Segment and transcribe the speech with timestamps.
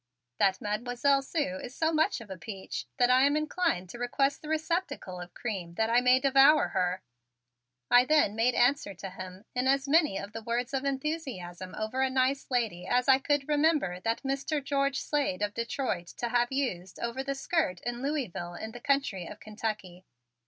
[0.39, 4.41] "That Mademoiselle Sue is so much of a peach that I am inclined to request
[4.41, 7.03] the receptacle of cream that I may devour her,"
[7.91, 12.01] I then made answer to him in as many of the words of enthusiasm over
[12.01, 14.63] a nice lady as I could remember that Mr.
[14.63, 19.27] George Slade of Detroit to have used over the "skirt" in Louisville in the Country
[19.27, 20.03] of Kentucky.